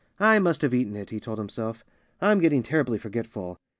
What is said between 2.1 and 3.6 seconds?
"I'm getting terribly forgetful."